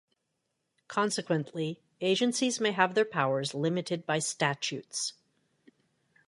[0.87, 5.13] Consequently, agencies may have their powers limited by statutes.